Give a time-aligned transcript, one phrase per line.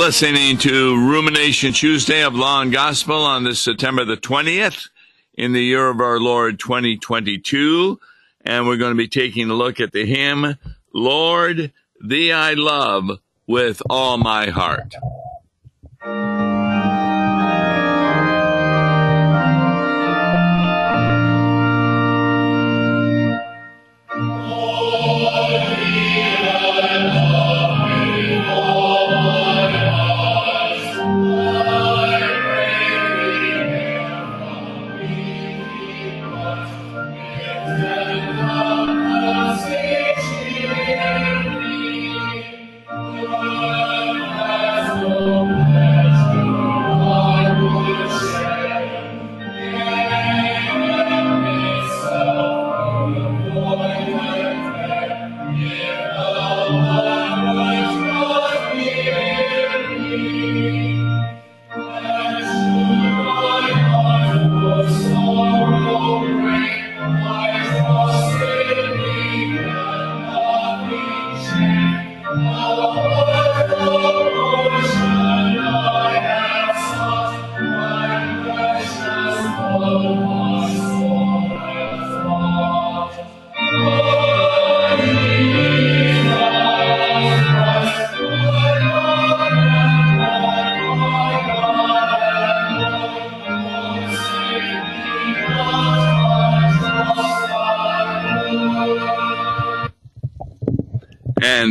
[0.00, 4.88] listening to Rumination Tuesday of Law and Gospel on this September the 20th
[5.34, 8.00] in the year of our Lord 2022.
[8.40, 10.56] And we're going to be taking a look at the hymn,
[10.94, 13.10] Lord, Thee I Love
[13.46, 14.94] with All My Heart.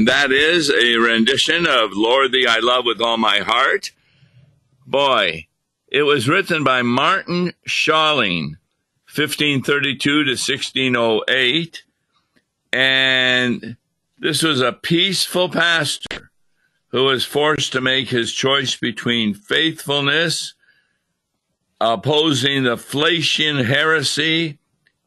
[0.10, 3.92] That is a rendition of Lord Thee I Love with All My Heart.
[4.88, 5.46] Boy,
[5.88, 8.58] it was written by Martin Schalling,
[9.14, 11.84] 1532 to 1608.
[12.74, 13.78] And
[14.18, 16.32] this was a peaceful pastor
[16.88, 20.56] who was forced to make his choice between faithfulness,
[21.80, 24.58] opposing the Flacian heresy,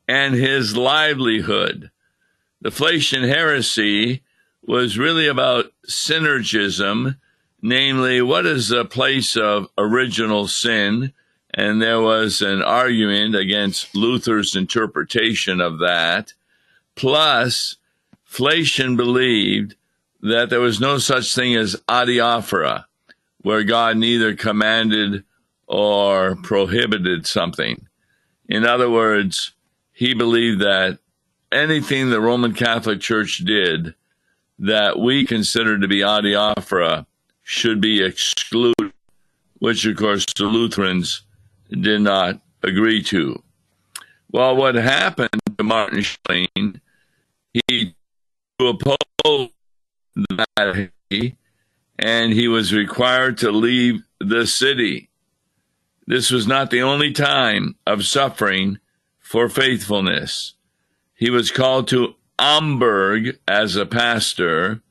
[0.07, 1.91] and his livelihood.
[2.61, 4.23] The Flacian heresy
[4.65, 7.17] was really about synergism,
[7.61, 11.13] namely, what is the place of original sin?
[11.55, 16.33] And there was an argument against Luther's interpretation of that.
[16.95, 17.77] Plus,
[18.25, 19.75] Flacian believed
[20.23, 22.85] that there was no such thing as adiaphora,
[23.43, 25.25] where God neither commanded
[25.67, 27.87] or prohibited something.
[28.49, 29.53] In other words,
[29.93, 30.99] he believed that
[31.51, 33.95] anything the Roman Catholic Church did
[34.63, 37.05] that we consider to be adiaphora
[37.43, 38.93] should be excluded,
[39.59, 41.23] which of course the Lutherans
[41.69, 43.43] did not agree to.
[44.31, 46.81] Well, what happened to Martin Schalling,
[47.67, 47.95] he
[48.61, 49.51] opposed
[50.31, 50.91] that
[51.99, 55.11] and he was required to leave the city.
[56.07, 58.79] This was not the only time of suffering
[59.19, 60.55] for faithfulness.
[61.15, 64.83] He was called to Amberg as a pastor,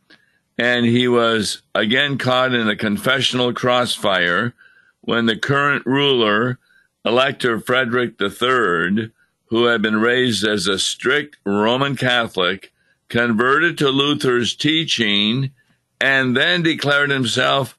[0.58, 4.54] and he was again caught in a confessional crossfire
[5.02, 6.60] when the current ruler,
[7.04, 9.12] Elector Frederick III,
[9.48, 12.72] who had been raised as a strict Roman Catholic,
[13.10, 15.52] converted to Luther's teaching
[16.00, 17.78] and then declared himself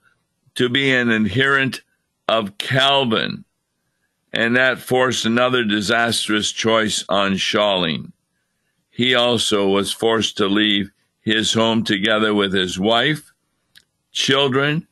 [0.55, 1.81] to be an adherent
[2.29, 3.47] of Calvin.
[4.35, 8.13] And that forced another disastrous choice on Schalling
[8.95, 10.91] he also was forced to leave
[11.23, 13.33] his home together with his wife,
[14.13, 14.87] children,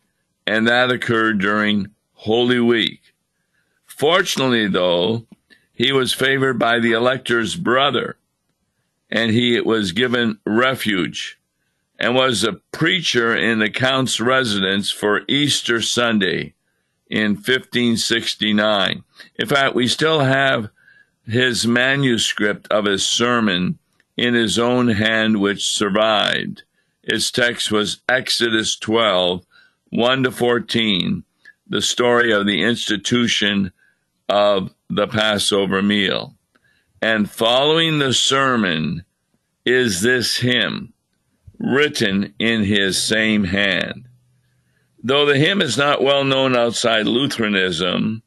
[0.47, 3.15] and that occurred during Holy Week.
[3.85, 5.27] Fortunately, though,
[5.75, 8.17] he was favored by the elector's brother,
[9.11, 11.39] and he was given refuge
[11.99, 16.55] and was a preacher in the Count's residence for Easter Sunday
[17.11, 19.05] in 1569.
[19.37, 20.71] In fact, we still have
[21.27, 23.79] his manuscript of his sermon
[24.21, 26.63] in his own hand which survived.
[27.03, 29.47] Its text was Exodus 12,
[29.89, 31.25] 1 to 14,
[31.67, 33.73] the story of the institution
[34.29, 36.35] of the Passover meal.
[37.01, 39.07] And following the sermon
[39.65, 40.93] is this hymn,
[41.59, 44.07] written in his same hand.
[45.03, 48.23] Though the hymn is not well known outside Lutheranism,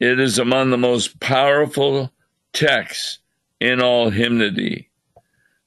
[0.00, 2.12] it is among the most powerful
[2.52, 3.20] texts
[3.60, 4.87] in all hymnody.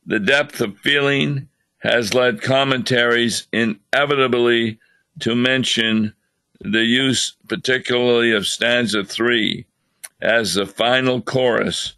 [0.05, 1.47] The depth of feeling
[1.79, 4.79] has led commentaries inevitably
[5.19, 6.13] to mention
[6.59, 9.65] the use, particularly of stanza three,
[10.21, 11.93] as the final chorus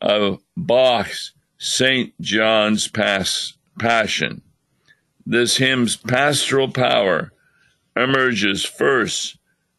[0.00, 2.12] of Bach's St.
[2.20, 4.42] John's Pas- Passion.
[5.26, 7.32] this hymn's pastoral power
[7.96, 9.36] emerges first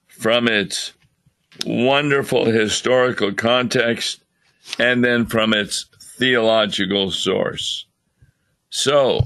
[0.07, 0.93] from its
[1.65, 4.21] wonderful historical context
[4.77, 5.85] and then from its
[6.19, 7.85] theological source.
[8.69, 9.25] So,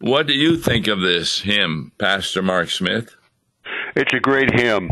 [0.00, 3.14] what do you think of this hymn, Pastor Mark Smith?
[3.94, 4.90] It's a great hymn.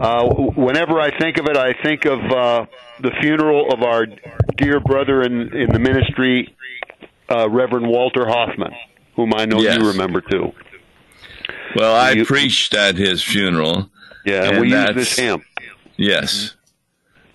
[0.00, 2.66] Uh, whenever I think of it, I think of uh,
[3.00, 4.06] the funeral of our
[4.56, 6.54] dear brother in, in the ministry,
[7.28, 8.72] uh, Reverend Walter Hoffman,
[9.14, 9.78] whom I know yes.
[9.78, 10.52] you remember too.
[11.76, 13.90] Well, I you, preached at his funeral.
[14.24, 15.42] Yeah, and we used this hymn.
[15.96, 16.54] Yes,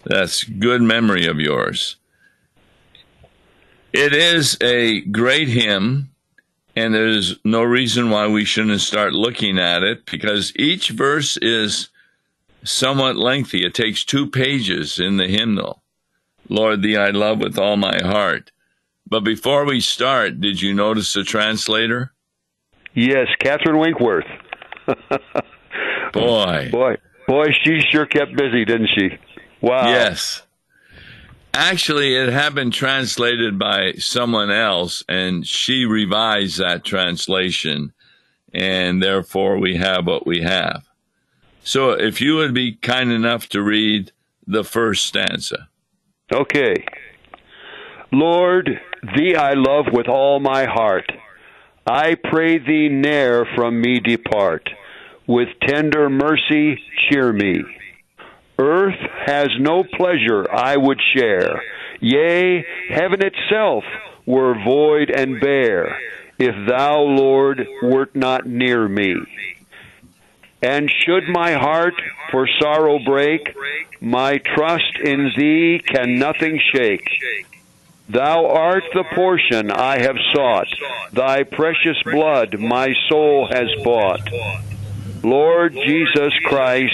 [0.06, 1.98] that's good memory of yours.
[3.94, 6.10] It is a great hymn,
[6.76, 11.90] and there's no reason why we shouldn't start looking at it because each verse is
[12.64, 13.64] somewhat lengthy.
[13.64, 15.84] It takes two pages in the hymnal.
[16.50, 18.52] Lord, thee I love with all my heart.
[19.08, 22.14] But before we start, did you notice the translator?
[22.96, 24.26] Yes, Catherine Winkworth.
[26.14, 26.70] boy.
[26.72, 26.96] Boy.
[27.28, 29.10] Boy, she sure kept busy, didn't she?
[29.62, 29.88] Wow.
[29.88, 30.42] Yes.
[31.54, 37.94] Actually, it had been translated by someone else, and she revised that translation,
[38.52, 40.84] and therefore we have what we have.
[41.64, 44.12] So, if you would be kind enough to read
[44.48, 45.70] the first stanza.
[46.32, 46.74] Okay.
[48.12, 48.82] Lord,
[49.16, 51.12] thee I love with all my heart.
[51.86, 54.70] I pray thee ne'er from me depart.
[55.28, 57.64] With tender mercy cheer me.
[58.58, 61.62] Earth has no pleasure I would share.
[62.00, 63.84] Yea, heaven itself
[64.26, 65.98] were void and bare,
[66.38, 69.16] if thou, Lord, wert not near me.
[70.62, 71.96] And should my heart
[72.32, 73.56] for sorrow break,
[74.00, 77.08] my trust in thee can nothing shake.
[78.10, 80.68] Thou art the portion I have sought,
[81.14, 84.30] thy precious blood my soul has bought.
[85.24, 86.94] Lord Jesus Christ,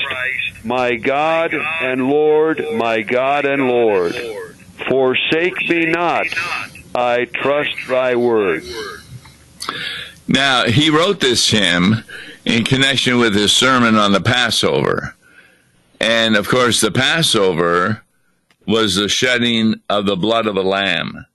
[0.64, 4.16] my God and Lord, my God and Lord,
[4.88, 6.28] forsake me not,
[6.96, 8.64] I trust thy word.
[10.28, 12.04] Now, he wrote this hymn
[12.46, 15.16] in connection with his sermon on the Passover.
[16.00, 18.04] And of course, the Passover
[18.66, 21.26] was the shedding of the blood of a lamb.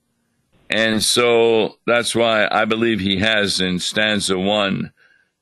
[0.70, 4.92] And so that's why I believe he has in stanza one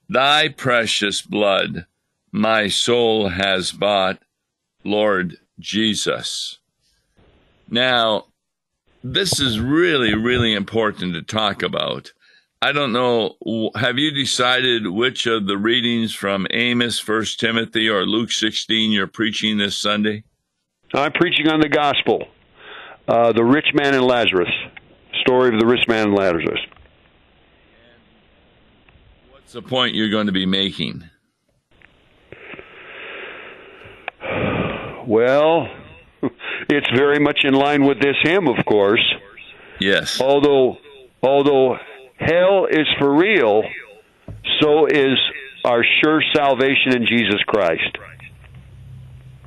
[0.09, 1.87] Thy precious blood
[2.33, 4.19] my soul has bought,
[4.83, 6.59] Lord Jesus.
[7.69, 8.27] Now,
[9.05, 12.13] this is really, really important to talk about.
[12.63, 13.71] I don't know.
[13.75, 19.07] Have you decided which of the readings from Amos, First Timothy, or Luke 16 you're
[19.07, 20.25] preaching this Sunday?
[20.95, 22.29] I'm preaching on the gospel,
[23.09, 24.51] uh, the rich man and Lazarus,
[25.23, 26.61] story of the rich man and Lazarus.
[29.31, 31.11] What's the point you're going to be making?
[35.07, 35.69] Well,
[36.69, 39.05] it's very much in line with this hymn, of course.
[39.81, 40.21] Yes.
[40.21, 40.79] Although,
[41.23, 41.77] although
[42.19, 43.63] hell is for real,
[44.61, 45.19] so is
[45.65, 47.99] our sure salvation in Jesus Christ.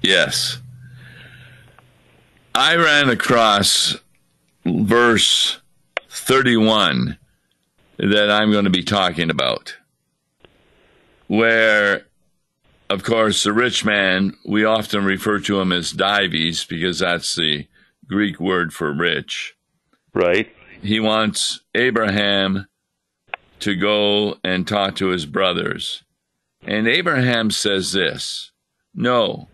[0.02, 0.62] Yes.
[2.54, 3.98] I ran across
[4.66, 5.62] verse
[6.10, 7.18] 31
[7.98, 9.76] that I'm going to be talking about
[11.28, 11.85] where,
[12.96, 17.68] of course, the rich man, we often refer to him as Dives because that's the
[18.08, 19.54] Greek word for rich.
[20.14, 20.48] Right.
[20.82, 22.68] He wants Abraham
[23.60, 26.06] to go and talk to his brothers.
[26.64, 28.54] And Abraham says this
[28.94, 29.50] No,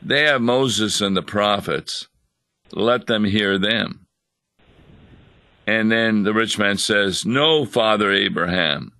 [0.00, 2.08] they have Moses and the prophets.
[2.72, 4.06] Let them hear them.
[5.66, 8.91] And then the rich man says, No, Father Abraham.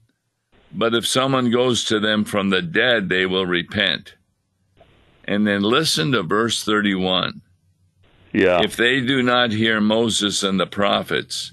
[0.74, 4.14] But if someone goes to them from the dead, they will repent.
[5.24, 7.42] And then listen to verse 31.
[8.32, 8.62] Yeah.
[8.62, 11.52] If they do not hear Moses and the prophets,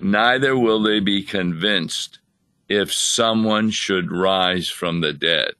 [0.00, 2.18] neither will they be convinced
[2.68, 5.52] if someone should rise from the dead.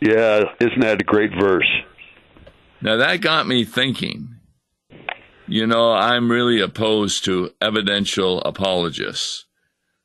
[0.00, 1.68] Yeah, isn't that a great verse?
[2.80, 4.36] Now that got me thinking.
[5.46, 9.46] You know, I'm really opposed to evidential apologists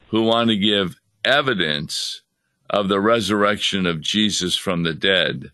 [0.08, 2.22] who want to give evidence
[2.70, 5.51] of the resurrection of Jesus from the dead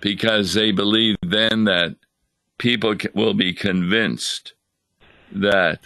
[0.00, 1.96] because they believe then that
[2.58, 4.54] people will be convinced
[5.32, 5.80] that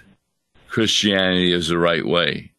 [0.69, 2.53] Christianity is the right way.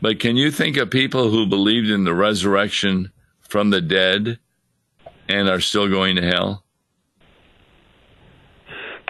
[0.00, 4.38] But can you think of people who believed in the resurrection from the dead
[5.28, 6.64] and are still going to hell?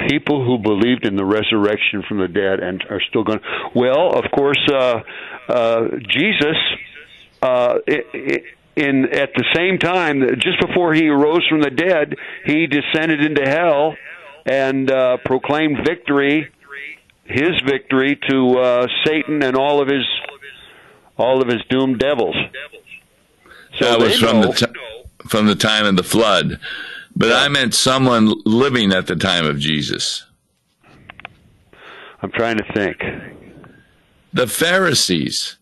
[0.08, 3.40] People who believed in the resurrection from the dead and are still going.
[3.74, 5.00] Well, of course, uh,
[5.48, 6.56] uh, Jesus.
[7.40, 7.78] Uh,
[8.78, 12.14] in at the same time, just before he arose from the dead,
[12.44, 13.96] he descended into hell
[14.46, 16.48] and uh, proclaimed victory,
[17.24, 20.06] his victory to uh, Satan and all of his
[21.16, 22.36] all of his doomed devils.
[23.78, 26.60] So that was from know, the t- from the time of the flood,
[27.18, 27.32] but.
[27.32, 30.24] I meant someone living at the time of Jesus.
[32.22, 33.02] I'm trying to think.
[34.32, 35.56] The Pharisees.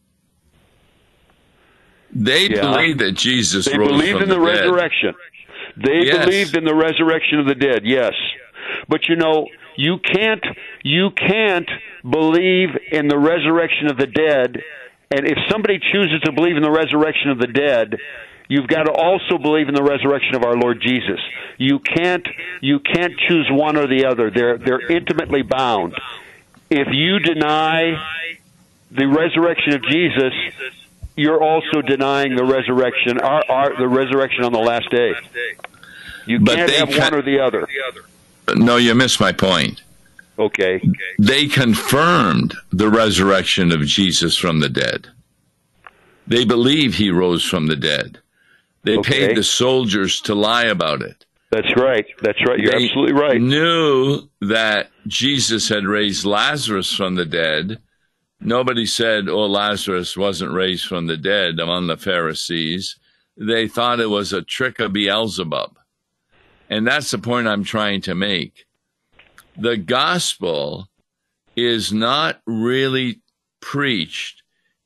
[2.13, 2.61] They yeah.
[2.63, 5.15] believed that Jesus they believed in the, the resurrection.
[5.77, 6.25] They yes.
[6.25, 7.83] believed in the resurrection of the dead.
[7.85, 8.13] Yes.
[8.89, 9.47] But you know,
[9.77, 10.45] you can't
[10.83, 11.69] you can't
[12.09, 14.63] believe in the resurrection of the dead
[15.11, 17.97] and if somebody chooses to believe in the resurrection of the dead,
[18.49, 21.21] you've got to also believe in the resurrection of our Lord Jesus.
[21.59, 22.27] You can't
[22.61, 24.31] you can't choose one or the other.
[24.31, 25.99] They're they're intimately bound.
[26.71, 28.03] If you deny
[28.91, 30.33] the resurrection of Jesus,
[31.17, 35.15] you're also denying the resurrection our, our the resurrection on the last day.
[36.27, 37.67] You can't have one or the other.
[38.55, 39.83] No, you missed my point.
[40.39, 40.83] Okay.
[41.19, 45.09] They confirmed the resurrection of Jesus from the dead.
[46.27, 48.21] They believe he rose from the dead.
[48.87, 49.27] They okay.
[49.27, 51.27] paid the soldiers to lie about it.
[51.51, 52.07] That's right.
[52.23, 52.59] That's right.
[52.59, 53.41] You're they absolutely right.
[53.41, 57.81] Knew that Jesus had raised Lazarus from the dead.
[58.41, 62.97] Nobody said, "Oh, Lazarus wasn't raised from the dead." Among the Pharisees,
[63.37, 65.77] they thought it was a trick of Beelzebub,
[66.71, 68.67] and that's the point I'm trying to make
[69.57, 70.89] the gospel
[71.57, 73.21] is not really
[73.61, 74.43] preached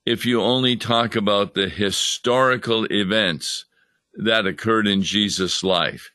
[0.06, 3.66] if you only talk about the historical events
[4.14, 6.10] that occurred in Jesus' life,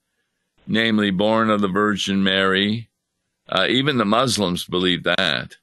[0.68, 2.90] namely, born of the Virgin Mary.
[3.48, 5.56] Uh, even the Muslims believe that.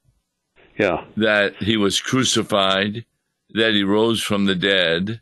[0.79, 1.05] Yeah.
[1.17, 3.05] That he was crucified,
[3.51, 5.21] that he rose from the dead.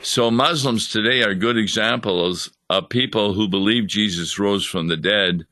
[0.00, 5.46] So Muslims today are good examples of people who believe Jesus rose from the dead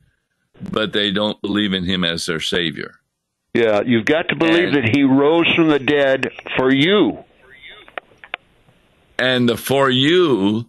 [0.60, 3.00] but they don't believe in him as their savior.
[3.54, 7.24] Yeah, you've got to believe and, that he rose from the dead for you.
[9.18, 10.66] And the for you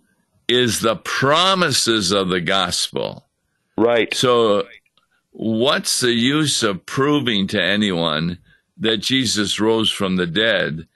[0.47, 3.25] is the promises of the gospel.
[3.77, 4.13] Right.
[4.13, 4.67] So,
[5.31, 8.39] what's the use of proving to anyone
[8.77, 10.87] that Jesus rose from the dead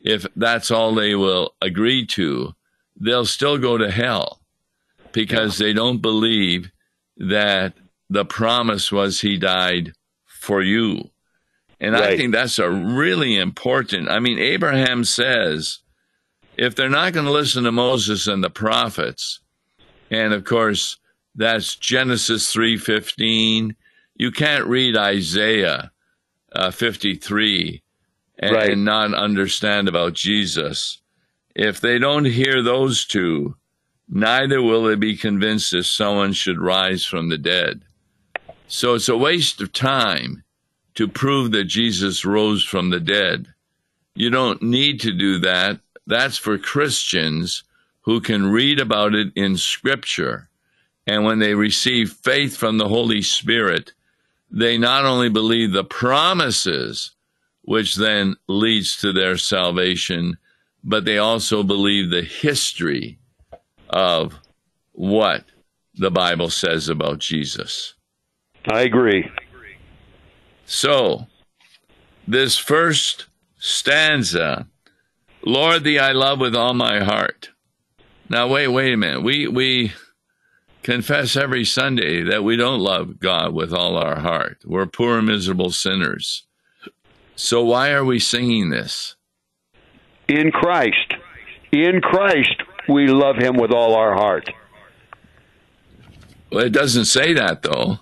[0.00, 2.54] if that's all they will agree to?
[3.00, 4.40] They'll still go to hell
[5.12, 5.68] because yeah.
[5.68, 6.70] they don't believe
[7.16, 7.74] that
[8.10, 9.92] the promise was he died
[10.24, 11.10] for you.
[11.80, 12.02] And right.
[12.04, 14.08] I think that's a really important.
[14.08, 15.80] I mean, Abraham says
[16.58, 19.40] if they're not going to listen to Moses and the prophets,
[20.10, 20.98] and of course
[21.34, 23.76] that's Genesis 3:15,
[24.16, 25.92] you can't read Isaiah
[26.52, 27.82] uh, 53
[28.40, 28.70] and, right.
[28.70, 31.00] and not understand about Jesus.
[31.54, 33.56] If they don't hear those two,
[34.08, 37.82] neither will they be convinced that someone should rise from the dead.
[38.66, 40.42] So it's a waste of time
[40.94, 43.46] to prove that Jesus rose from the dead.
[44.14, 45.80] You don't need to do that.
[46.08, 47.64] That's for Christians
[48.00, 50.48] who can read about it in Scripture.
[51.06, 53.92] And when they receive faith from the Holy Spirit,
[54.50, 57.12] they not only believe the promises,
[57.60, 60.38] which then leads to their salvation,
[60.82, 63.18] but they also believe the history
[63.90, 64.38] of
[64.92, 65.44] what
[65.94, 67.92] the Bible says about Jesus.
[68.66, 69.30] I agree.
[70.64, 71.26] So,
[72.26, 73.26] this first
[73.58, 74.66] stanza,
[75.44, 77.50] Lord, thee I love with all my heart.
[78.28, 79.22] Now, wait, wait a minute.
[79.22, 79.92] We, we
[80.82, 84.58] confess every Sunday that we don't love God with all our heart.
[84.64, 86.44] We're poor, miserable sinners.
[87.36, 89.16] So, why are we singing this?
[90.28, 91.14] In Christ.
[91.72, 94.50] In Christ, we love him with all our heart.
[96.50, 97.98] Well, it doesn't say that, though.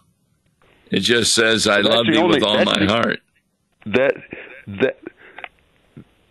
[0.91, 3.21] It just says, "I love you only, with all my the, heart."
[3.87, 4.15] That
[4.69, 4.99] that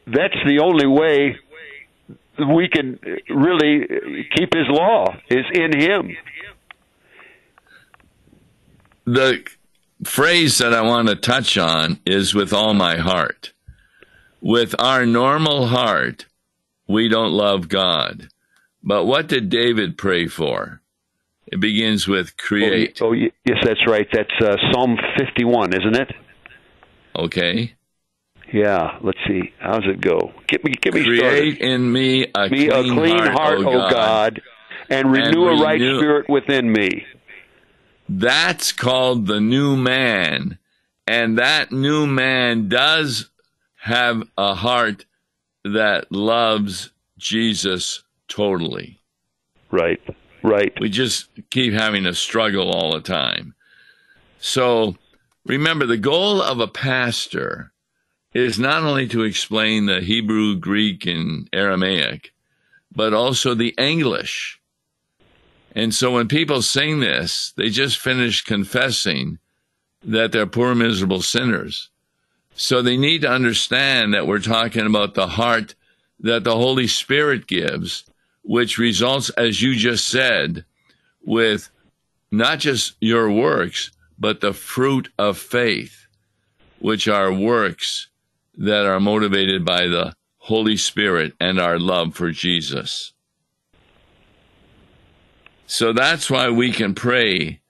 [0.07, 1.37] that's the only way
[2.37, 6.17] we can really keep His law is in Him.
[9.05, 9.45] The
[10.03, 13.51] phrase that I want to touch on is "with all my heart."
[14.41, 16.27] With our normal heart,
[16.87, 18.29] we don't love God.
[18.83, 20.81] But what did David pray for?
[21.47, 23.01] It begins with create.
[23.01, 24.07] Oh, oh yes, that's right.
[24.11, 26.11] That's uh, Psalm 51, isn't it?
[27.15, 27.74] Okay.
[28.55, 29.51] Yeah, let's see.
[29.59, 30.31] How's it go?
[30.47, 31.57] Get me, get me Create started.
[31.57, 34.41] in me a me clean, a clean heart, heart, O God, God,
[34.89, 37.05] and renew and a right spirit within me.
[38.07, 40.57] That's called the new man.
[41.05, 43.29] And that new man does
[43.75, 45.03] have a heart
[45.65, 49.01] that loves Jesus totally.
[49.69, 49.99] Right,
[50.43, 50.71] right.
[50.79, 53.53] We just keep having a struggle all the time.
[54.39, 54.95] So
[55.45, 57.73] remember, the goal of a pastor
[58.35, 62.33] is not only to explain the Hebrew, Greek, and Aramaic,
[62.93, 64.59] but also the English.
[65.73, 69.39] And so when people sing this, they just finish confessing
[70.03, 71.89] that they're poor, miserable sinners.
[72.55, 75.73] So they need to understand that we're talking about the heart
[76.19, 78.03] that the Holy Spirit gives,
[78.43, 80.65] which results, as you just said,
[81.23, 81.69] with
[82.31, 86.07] not just your works, but the fruit of faith,
[86.79, 88.09] which are works
[88.57, 93.13] that are motivated by the Holy Spirit and our love for Jesus.
[95.67, 97.61] So that's why we can pray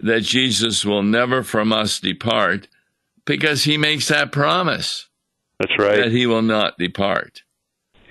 [0.00, 2.68] that Jesus will never from us depart
[3.24, 5.08] because he makes that promise.
[5.58, 5.96] That's right.
[5.96, 7.42] That he will not depart.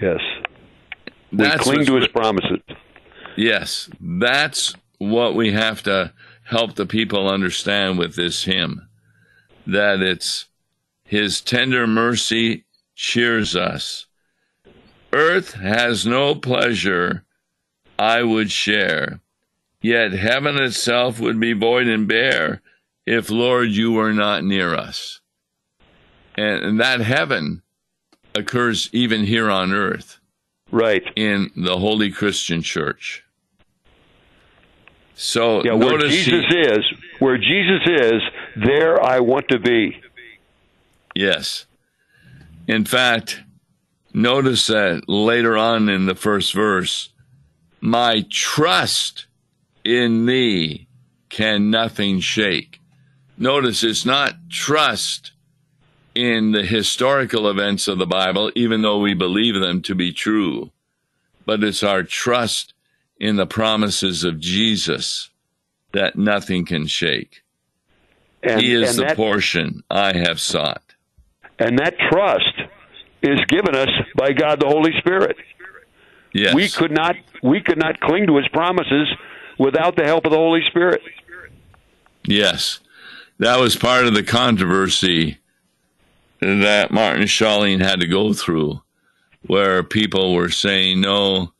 [0.01, 0.19] Yes.
[1.31, 2.59] That's we cling to his promises.
[3.35, 3.89] Yes.
[3.99, 8.87] That's what we have to help the people understand with this hymn
[9.67, 10.48] that it's
[11.09, 14.05] his tender mercy cheers us.
[15.11, 17.25] Earth has no pleasure
[17.97, 19.19] I would share,
[19.81, 22.61] yet heaven itself would be void and bare
[23.07, 25.19] if, Lord, you were not near us.
[26.35, 27.63] And, and that heaven
[28.35, 30.19] occurs even here on earth.
[30.71, 31.01] Right.
[31.15, 33.23] In the Holy Christian Church.
[35.15, 38.21] So yeah, where Jesus he, is, where Jesus is,
[38.63, 39.99] there I want to be.
[41.19, 41.65] Yes.
[42.65, 43.41] In fact,
[44.13, 47.09] notice that later on in the first verse,
[47.81, 49.25] my trust
[49.83, 50.87] in thee
[51.27, 52.79] can nothing shake.
[53.37, 55.33] Notice it's not trust
[56.15, 60.71] in the historical events of the Bible, even though we believe them to be true,
[61.45, 62.73] but it's our trust
[63.19, 65.31] in the promises of Jesus
[65.91, 67.43] that nothing can shake.
[68.41, 70.88] And, he is the portion I have sought.
[71.59, 72.61] And that trust
[73.21, 75.35] is given us by God the Holy Spirit.
[76.33, 76.53] Yes.
[76.53, 79.07] We could not we could not cling to his promises
[79.57, 81.01] without the help of the Holy Spirit.
[82.25, 82.79] Yes.
[83.39, 85.37] That was part of the controversy
[86.39, 88.81] that Martin Schalling had to go through,
[89.47, 91.53] where people were saying, no,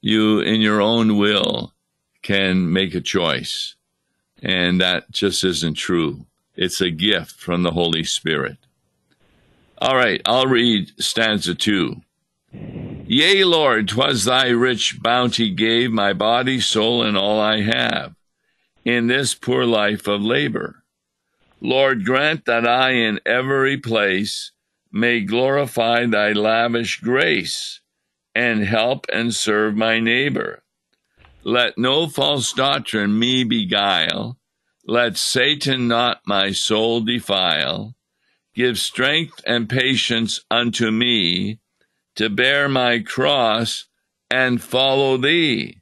[0.00, 1.72] you in your own will
[2.22, 3.74] can make a choice.
[4.42, 6.26] And that just isn't true.
[6.56, 8.58] It's a gift from the Holy Spirit.
[9.78, 12.02] All right, I'll read stanza two.
[13.06, 18.14] Yea, Lord, 'twas thy rich bounty gave my body, soul, and all I have
[18.84, 20.84] in this poor life of labor.
[21.60, 24.52] Lord, grant that I in every place
[24.92, 27.80] may glorify thy lavish grace
[28.34, 30.62] and help and serve my neighbor.
[31.42, 34.38] Let no false doctrine me beguile.
[34.86, 37.94] Let Satan not my soul defile.
[38.54, 41.58] Give strength and patience unto me
[42.14, 43.86] to bear my cross
[44.30, 45.80] and follow thee,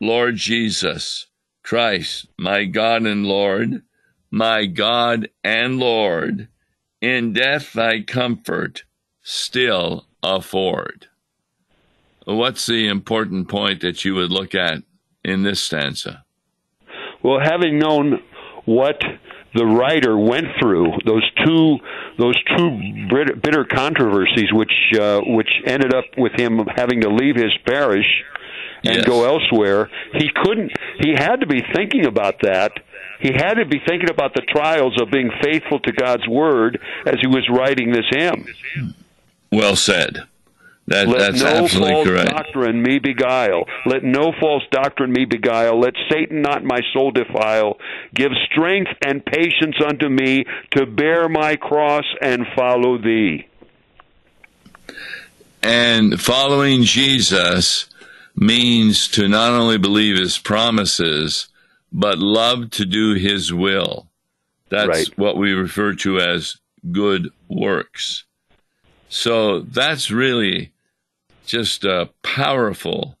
[0.00, 1.26] Lord Jesus
[1.62, 3.82] Christ, my God and Lord,
[4.30, 6.48] my God and Lord,
[7.00, 8.84] in death thy comfort
[9.22, 11.08] still afford.
[12.24, 14.82] What's the important point that you would look at
[15.24, 16.24] in this stanza?
[17.22, 18.20] Well, having known
[18.64, 19.00] what
[19.56, 21.78] the writer went through those two
[22.18, 23.08] those two
[23.42, 28.06] bitter controversies, which uh, which ended up with him having to leave his parish
[28.84, 29.06] and yes.
[29.06, 29.90] go elsewhere.
[30.14, 30.72] He couldn't.
[31.00, 32.72] He had to be thinking about that.
[33.20, 37.16] He had to be thinking about the trials of being faithful to God's word as
[37.20, 38.46] he was writing this hymn.
[39.50, 40.20] Well said.
[40.88, 42.30] That, Let that's no absolutely false correct.
[42.30, 43.64] doctrine me beguile.
[43.86, 45.80] Let no false doctrine me beguile.
[45.80, 47.78] Let Satan not my soul defile.
[48.14, 50.44] Give strength and patience unto me
[50.76, 53.48] to bear my cross and follow thee.
[55.60, 57.88] And following Jesus
[58.36, 61.48] means to not only believe his promises,
[61.92, 64.08] but love to do his will.
[64.68, 65.18] That's right.
[65.18, 66.58] what we refer to as
[66.92, 68.24] good works.
[69.08, 70.72] So that's really
[71.46, 73.18] just a powerful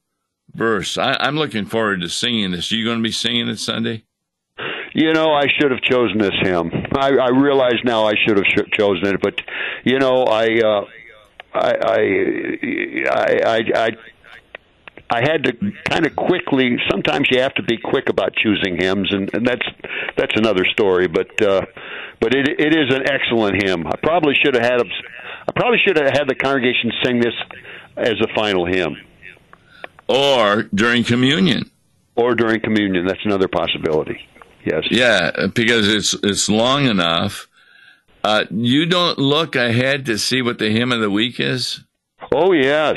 [0.54, 0.98] verse.
[0.98, 2.72] I, am looking forward to singing this.
[2.72, 4.04] Are you going to be singing it Sunday?
[4.94, 6.70] You know, I should have chosen this hymn.
[6.96, 9.40] I, I realize now I should have chosen it, but
[9.84, 10.84] you know, I, uh,
[11.52, 11.98] I, I,
[13.10, 13.90] I, I, I
[15.08, 15.52] I had to
[15.88, 16.76] kind of quickly.
[16.90, 19.66] Sometimes you have to be quick about choosing hymns, and, and that's
[20.16, 21.06] that's another story.
[21.06, 21.62] But uh,
[22.20, 23.86] but it it is an excellent hymn.
[23.86, 27.34] I probably should have had I probably should have had the congregation sing this
[27.96, 28.96] as a final hymn,
[30.08, 31.70] or during communion,
[32.14, 33.06] or during communion.
[33.06, 34.20] That's another possibility.
[34.64, 34.84] Yes.
[34.90, 37.48] Yeah, because it's it's long enough.
[38.24, 41.84] Uh, you don't look ahead to see what the hymn of the week is.
[42.34, 42.96] Oh yes,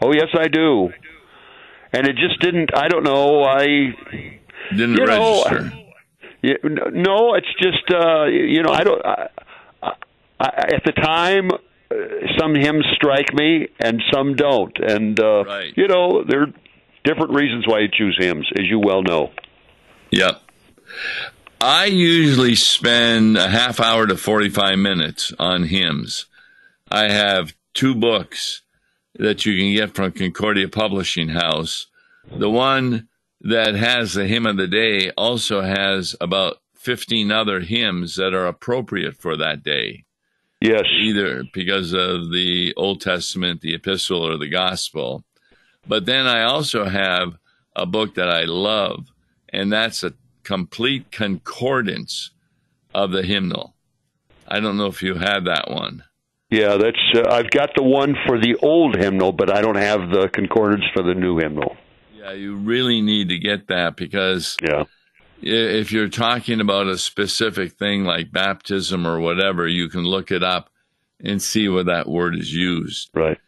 [0.00, 0.90] oh yes, I do.
[1.92, 2.70] And it just didn't.
[2.74, 3.44] I don't know.
[3.44, 3.66] I
[4.70, 5.64] didn't you register.
[5.64, 5.84] Know,
[6.42, 9.04] yeah, no, it's just uh, you know I don't.
[9.04, 9.28] I,
[9.82, 9.92] I,
[10.40, 11.50] at the time,
[11.90, 11.94] uh,
[12.38, 15.72] some hymns strike me and some don't, and uh, right.
[15.76, 16.52] you know there are
[17.04, 19.30] different reasons why you choose hymns, as you well know.
[20.10, 20.42] Yep.
[21.60, 26.26] I usually spend a half hour to 45 minutes on hymns.
[26.90, 28.62] I have two books
[29.14, 31.86] that you can get from Concordia Publishing House.
[32.30, 33.08] The one
[33.40, 38.46] that has the hymn of the day also has about 15 other hymns that are
[38.46, 40.04] appropriate for that day.
[40.60, 40.84] Yes.
[41.00, 45.24] Either because of the Old Testament, the epistle, or the gospel.
[45.86, 47.38] But then I also have
[47.76, 49.06] a book that I love,
[49.50, 52.30] and that's a complete concordance
[52.94, 53.74] of the hymnal.
[54.46, 56.04] I don't know if you have that one.
[56.50, 56.98] Yeah, that's.
[57.14, 60.84] Uh, I've got the one for the old hymnal, but I don't have the concordance
[60.94, 61.76] for the new hymnal.
[62.14, 64.84] Yeah, you really need to get that because yeah.
[65.40, 70.42] If you're talking about a specific thing like baptism or whatever, you can look it
[70.42, 70.70] up
[71.20, 73.10] and see where that word is used.
[73.14, 73.38] Right.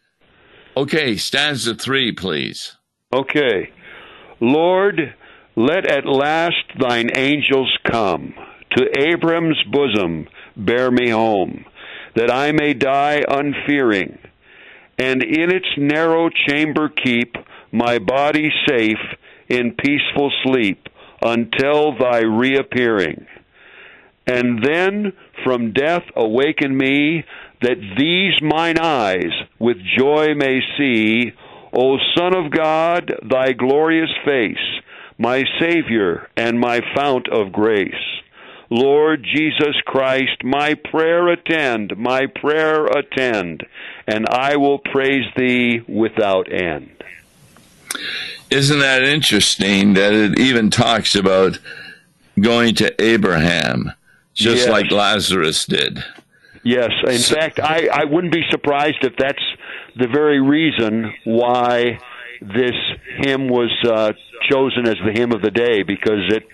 [0.75, 2.77] Okay, stanza three, please.
[3.13, 3.71] Okay.
[4.39, 5.15] Lord,
[5.55, 8.33] let at last thine angels come
[8.77, 11.65] to Abram's bosom, bear me home
[12.15, 14.17] that I may die unfearing,
[14.97, 17.35] and in its narrow chamber keep
[17.71, 18.99] my body safe
[19.47, 20.87] in peaceful sleep
[21.21, 23.25] until thy reappearing.
[24.27, 27.23] And then from death awaken me,
[27.61, 31.31] that these mine eyes with joy may see,
[31.73, 34.81] O Son of God, thy glorious face,
[35.17, 37.93] my Savior and my fount of grace.
[38.71, 43.65] Lord Jesus Christ, my prayer attend, my prayer attend,
[44.07, 47.03] and I will praise thee without end.
[48.51, 51.57] Isn't that interesting that it even talks about
[52.39, 53.93] going to Abraham,
[54.33, 54.69] just yes.
[54.69, 56.03] like Lazarus did?
[56.63, 56.91] Yes.
[57.07, 59.43] In so, fact, I, I wouldn't be surprised if that's
[59.95, 61.99] the very reason why
[62.41, 62.75] this
[63.19, 64.13] hymn was uh,
[64.49, 66.47] chosen as the hymn of the day because it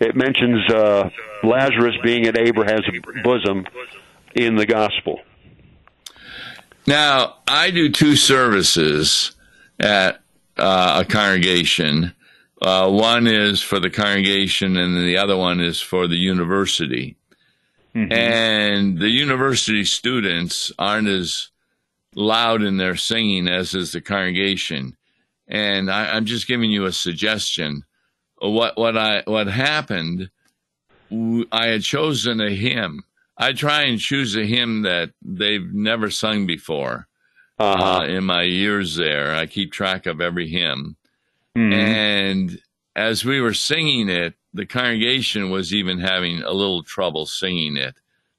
[0.00, 1.08] it mentions uh,
[1.42, 2.86] Lazarus being at Abraham's
[3.22, 3.66] bosom
[4.34, 5.20] in the gospel.
[6.86, 9.32] Now, I do two services
[9.80, 10.20] at
[10.56, 12.14] uh, a congregation.
[12.60, 17.16] Uh, one is for the congregation, and the other one is for the university.
[17.94, 18.12] Mm-hmm.
[18.12, 21.50] And the university students aren't as
[22.14, 24.96] loud in their singing as is the congregation.
[25.48, 27.84] And I, I'm just giving you a suggestion.
[28.38, 30.30] What what I what happened?
[31.10, 33.04] I had chosen a hymn.
[33.38, 37.06] I try and choose a hymn that they've never sung before.
[37.58, 38.00] Uh-huh.
[38.00, 40.96] Uh, in my years there, I keep track of every hymn.
[41.56, 41.72] Mm-hmm.
[41.72, 42.58] And
[42.94, 47.94] as we were singing it, the congregation was even having a little trouble singing it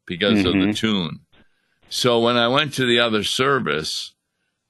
[0.06, 0.48] because mm-hmm.
[0.48, 0.72] of the mm-hmm.
[0.72, 1.20] tune.
[1.90, 4.14] So when I went to the other service,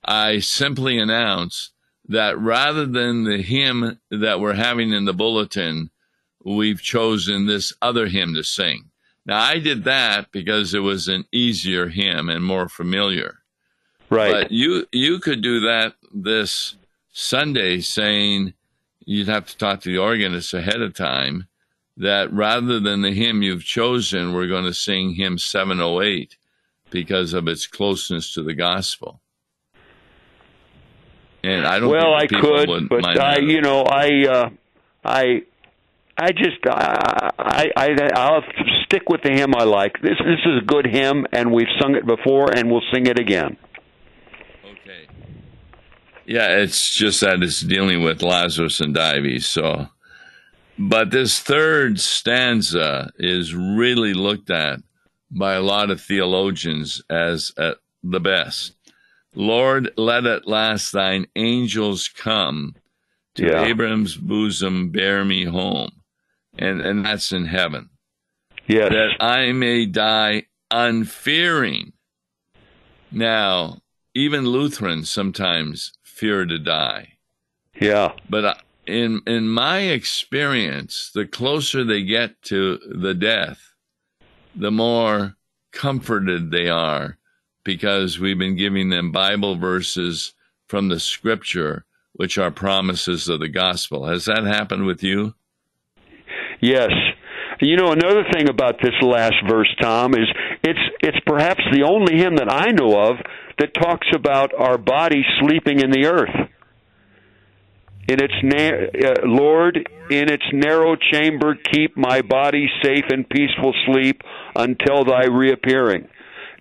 [0.04, 1.72] I simply announced
[2.08, 5.90] that rather than the hymn that we're having in the bulletin,
[6.44, 8.92] we've chosen this other hymn to sing.
[9.26, 13.40] Now, I did that because it was an easier hymn and more familiar.
[14.10, 14.32] Right.
[14.32, 16.76] But you you could do that this
[17.12, 18.54] Sunday, saying
[19.06, 21.48] you'd have to talk to the organist ahead of time
[21.98, 26.38] that rather than the hymn you've chosen, we're going to sing hymn 708
[26.89, 29.20] because of its closeness to the gospel.
[31.43, 31.89] And I don't.
[31.89, 34.50] Well, I could, but I, you know, I, uh,
[35.04, 35.43] I,
[36.17, 38.43] I just, I, I, I, I'll
[38.86, 40.02] stick with the hymn I like.
[40.02, 43.20] This, this is a good hymn, and we've sung it before, and we'll sing it
[43.20, 43.58] again.
[46.28, 49.88] Yeah, it's just that it's dealing with Lazarus and Dives, so.
[50.78, 54.80] But this third stanza is really looked at
[55.32, 58.74] by a lot of theologians as uh, the best.
[59.36, 62.76] Lord, let at last thine angels come
[63.36, 63.63] to yeah.
[63.63, 65.92] Abram's bosom, bear me home.
[66.60, 67.90] And, and that's in heaven.
[68.68, 68.92] Yes.
[68.92, 71.94] That I may die unfearing.
[73.12, 73.78] Now,
[74.13, 77.14] even Lutherans sometimes fear to die.
[77.80, 78.14] Yeah.
[78.30, 83.74] But in in my experience, the closer they get to the death,
[84.56, 85.36] the more
[85.72, 87.18] comforted they are
[87.64, 90.34] because we've been giving them Bible verses
[90.68, 94.08] from the scripture, which are promises of the gospel.
[94.08, 95.36] Has that happened with you?
[96.62, 96.92] Yes.
[97.60, 100.28] You know, another thing about this last verse, Tom, is
[100.63, 103.17] it's it's perhaps the only hymn that I know of
[103.58, 106.50] that talks about our body sleeping in the earth.
[108.08, 113.74] In its na- uh, Lord, in its narrow chamber, keep my body safe in peaceful
[113.86, 114.22] sleep
[114.56, 116.08] until thy reappearing.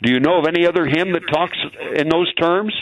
[0.02, 1.56] Do you know of any other hymn that talks
[1.94, 2.74] in those terms?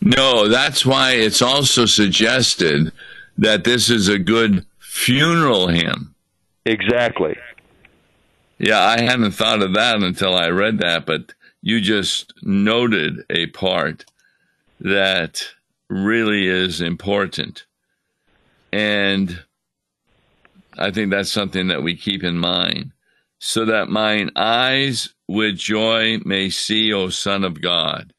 [0.00, 2.92] No, that's why it's also suggested
[3.38, 6.14] that this is a good funeral hymn.
[6.64, 7.36] Exactly.
[8.58, 13.46] Yeah, I hadn't thought of that until I read that, but you just noted a
[13.46, 14.04] part
[14.80, 15.44] that
[15.88, 17.64] really is important.
[18.72, 19.42] And
[20.78, 22.92] I think that's something that we keep in mind.
[23.38, 28.12] So that mine eyes with joy may see, O Son of God.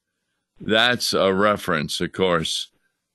[0.60, 2.70] That's a reference, of course,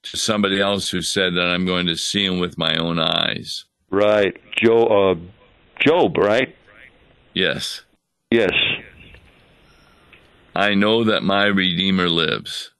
[0.04, 3.64] to somebody else who said that I'm going to see him with my own eyes.
[3.96, 4.36] Right.
[4.62, 5.14] Joe, uh,
[5.80, 6.54] Job, right?
[7.32, 7.80] Yes.
[8.30, 8.52] Yes.
[10.54, 12.72] I know that my Redeemer lives.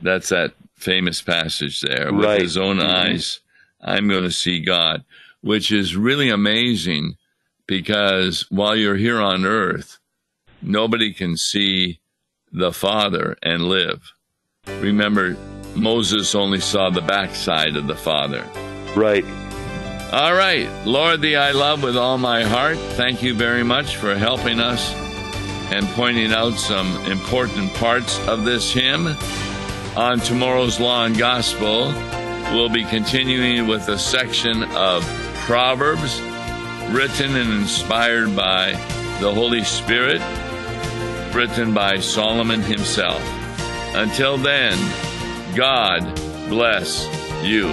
[0.00, 2.10] That's that famous passage there.
[2.10, 2.40] With Right.
[2.40, 2.86] his own Mhm.
[2.88, 3.40] eyes,
[3.82, 5.04] I'm going to see God,
[5.42, 7.16] which is really amazing
[7.66, 9.98] because while you're here on earth,
[10.62, 12.00] nobody can see
[12.50, 14.14] the Father and live.
[14.80, 15.36] Remember,
[15.74, 18.42] Moses only saw the backside of the Father.
[18.96, 19.24] Right.
[20.12, 22.78] All right, Lord, thee I love with all my heart.
[22.78, 24.92] Thank you very much for helping us
[25.72, 29.06] and pointing out some important parts of this hymn.
[29.96, 31.92] On tomorrow's Law and Gospel,
[32.52, 35.04] we'll be continuing with a section of
[35.46, 36.20] Proverbs
[36.90, 38.72] written and inspired by
[39.20, 40.20] the Holy Spirit,
[41.32, 43.22] written by Solomon himself.
[43.94, 44.76] Until then,
[45.54, 46.02] God
[46.48, 47.06] bless
[47.44, 47.72] you.